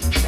[0.00, 0.27] Market.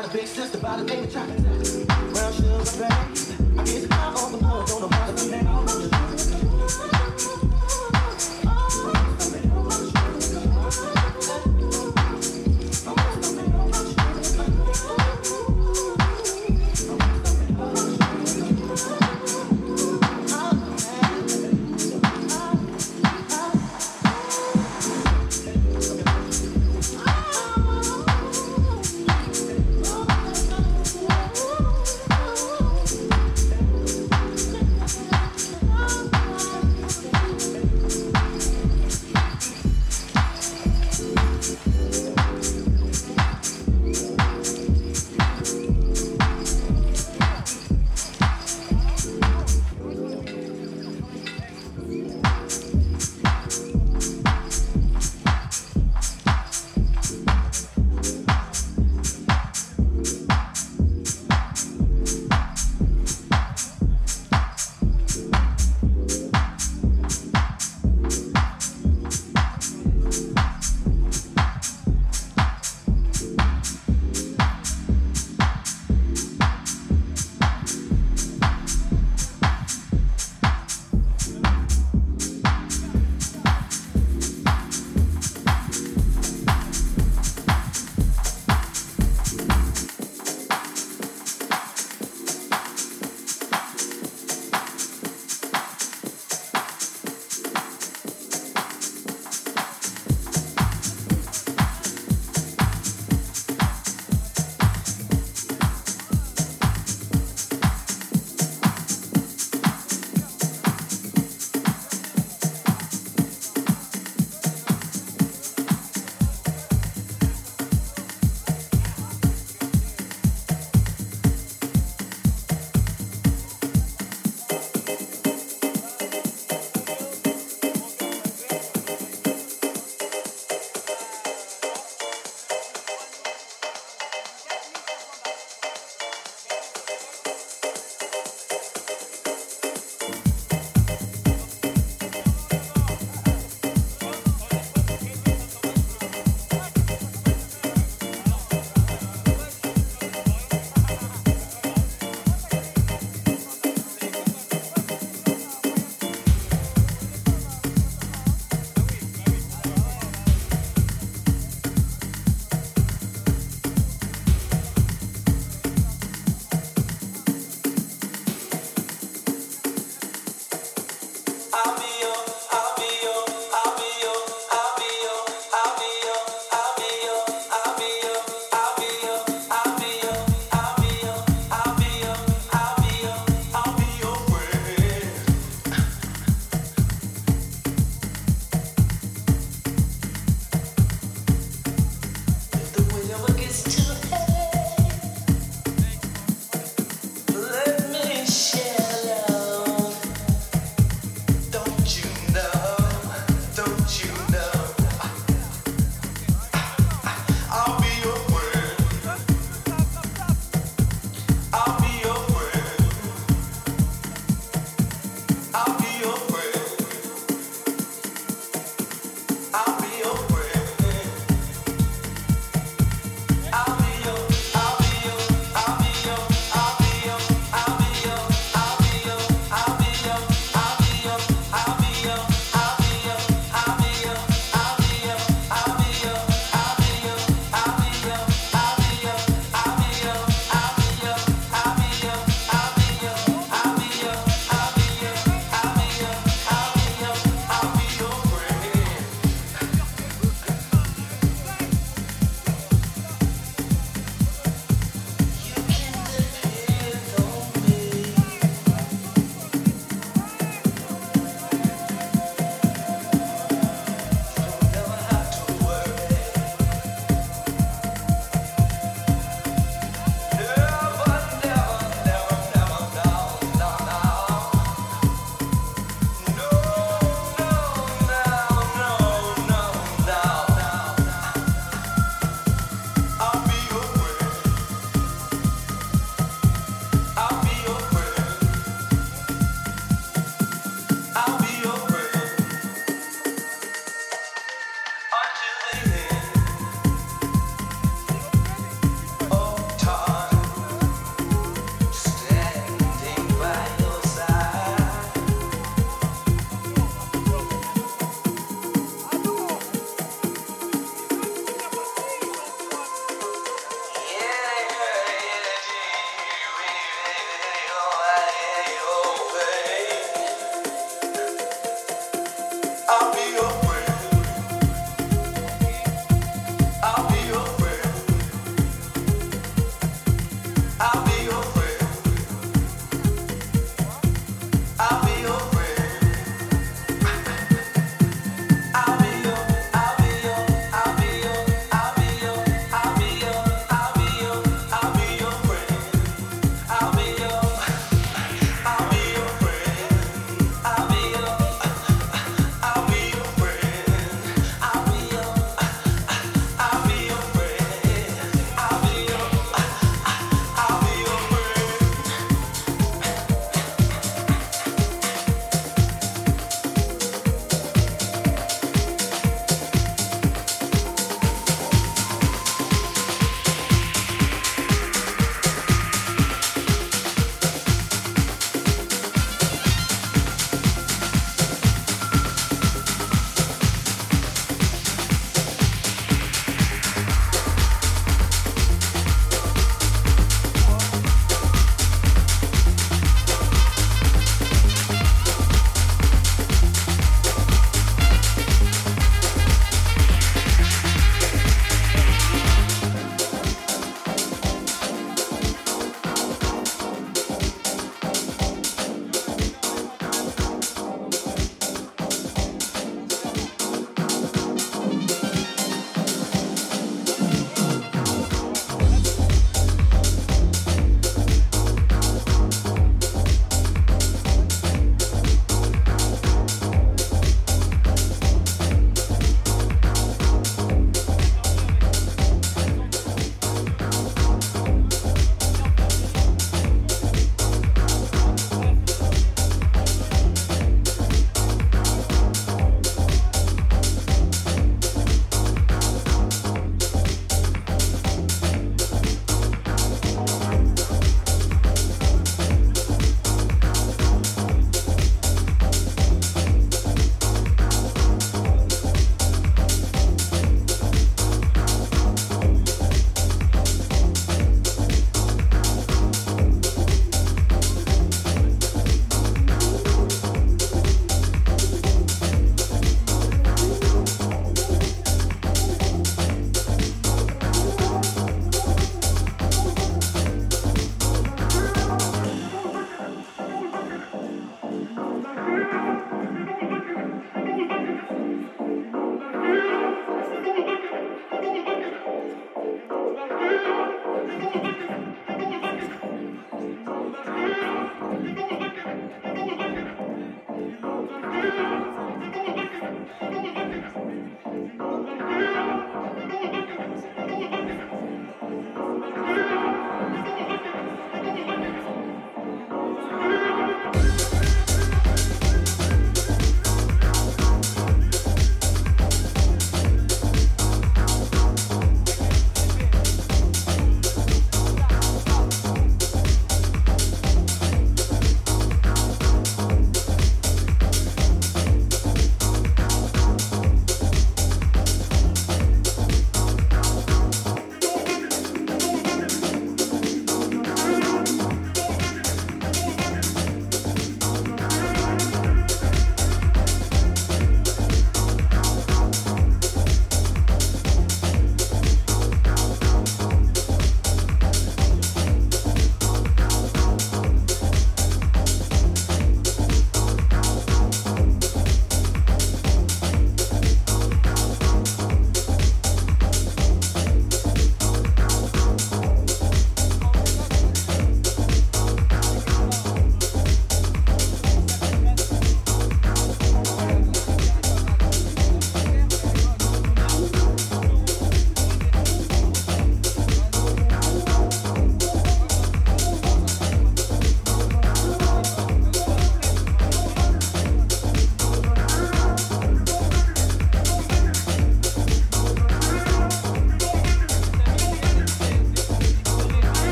[0.00, 1.86] got a big sister by the name of Chocolate.
[2.14, 2.99] Brown sugar,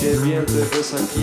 [0.00, 1.20] Qué bien te ves aquí.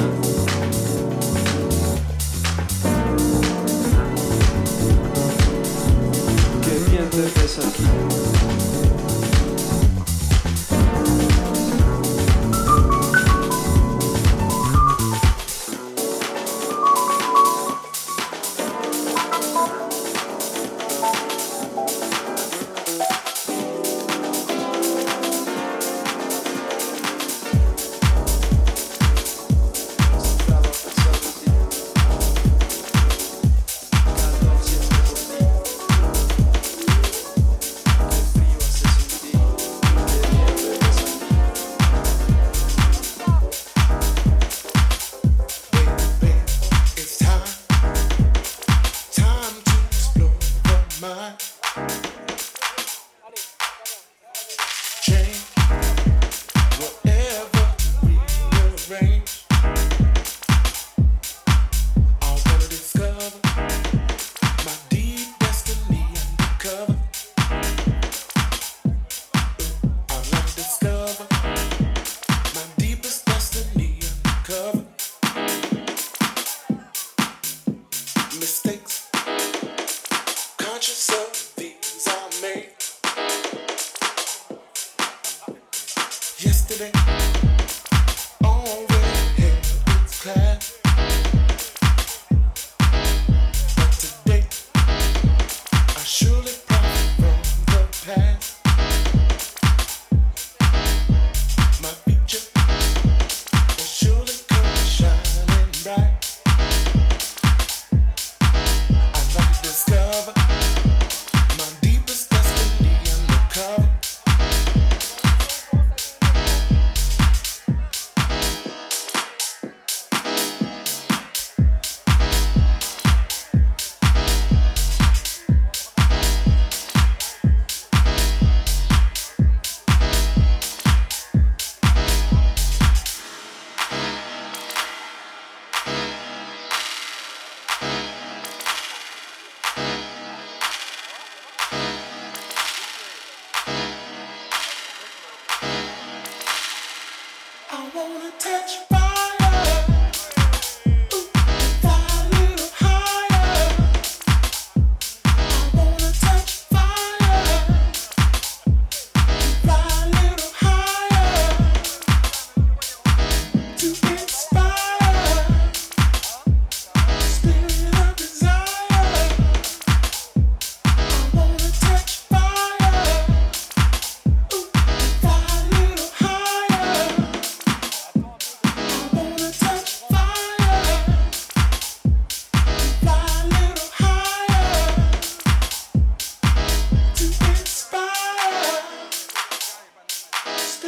[6.64, 8.67] Qué bien te ves aquí.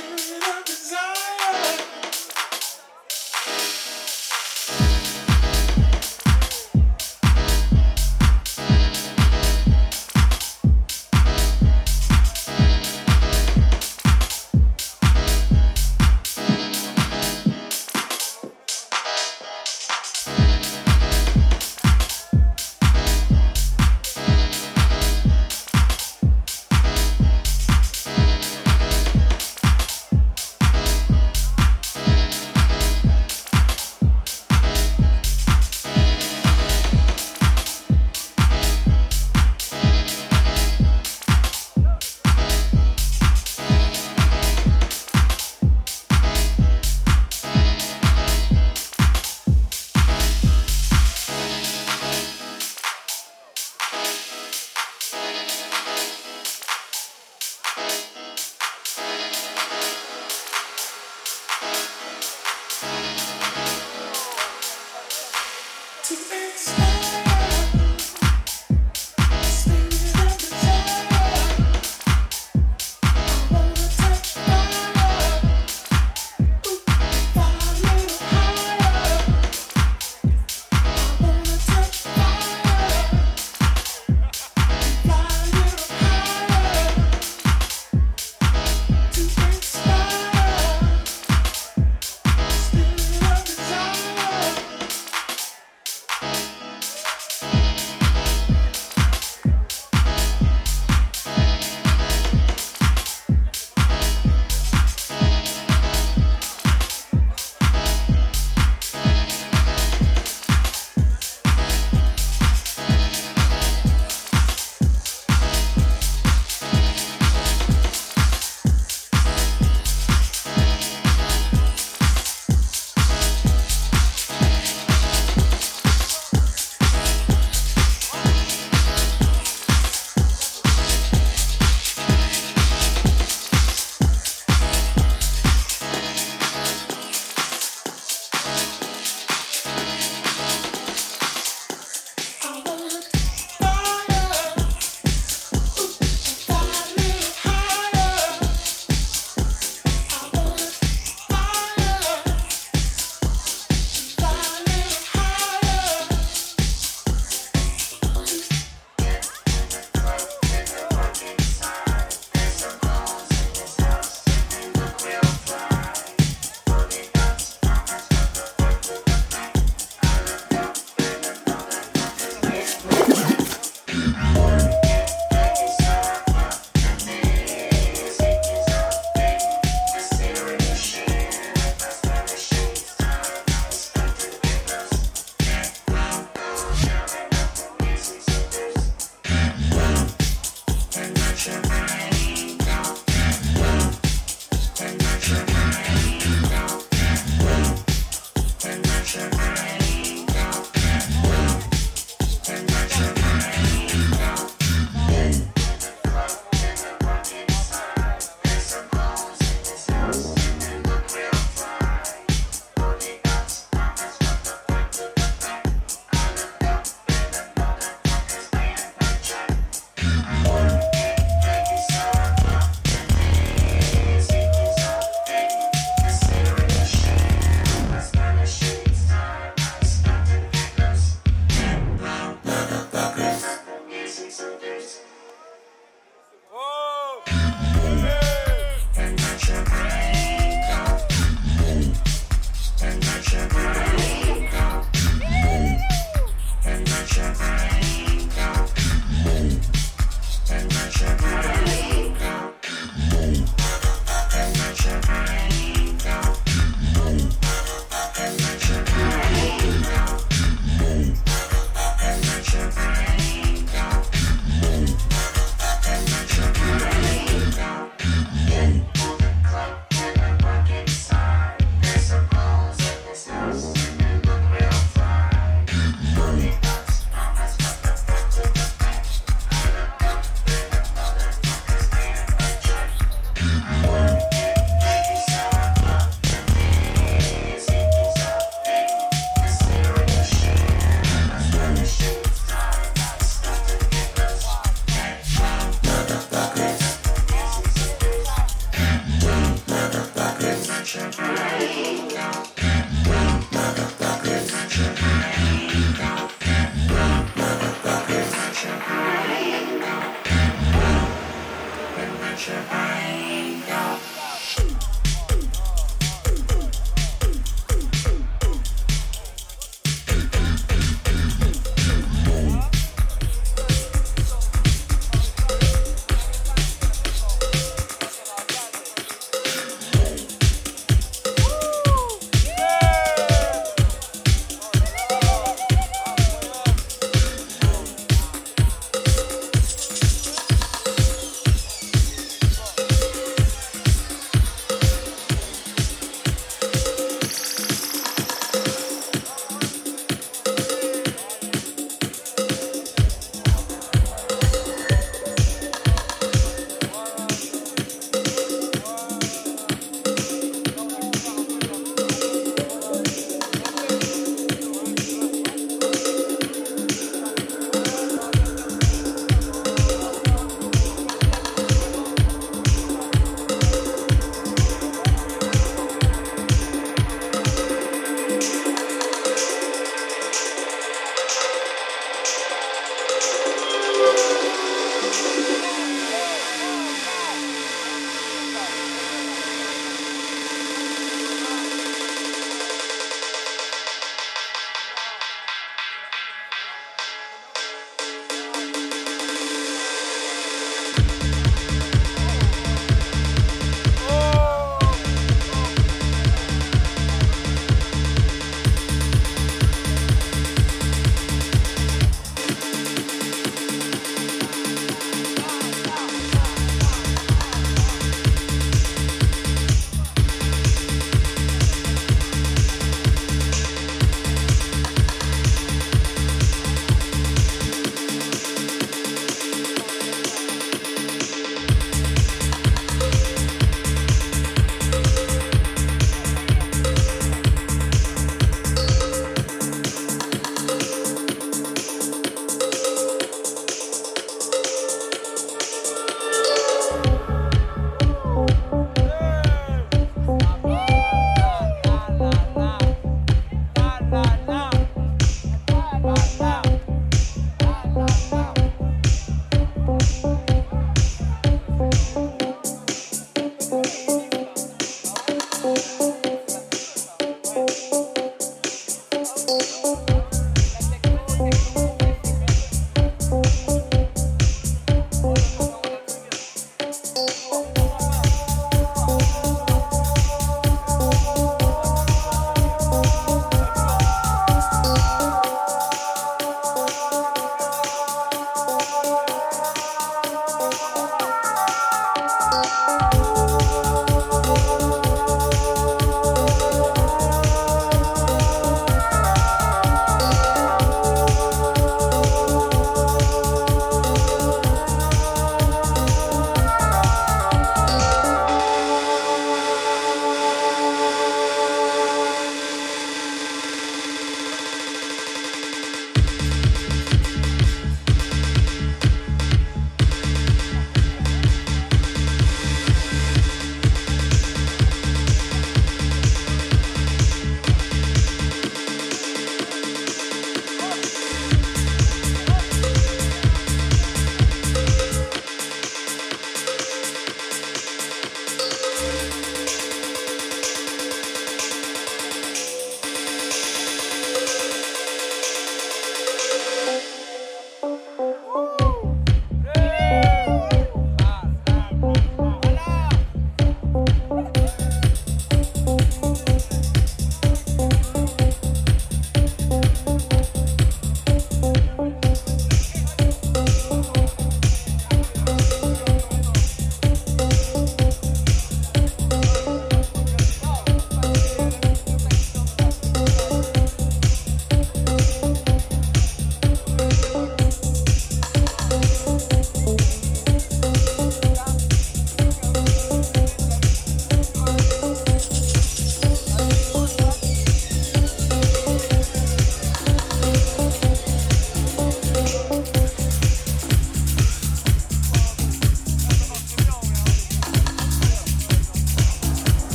[0.00, 0.37] still